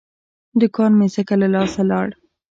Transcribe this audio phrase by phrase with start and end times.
[0.59, 2.07] دوکان مې ځکه له لاسه لاړ.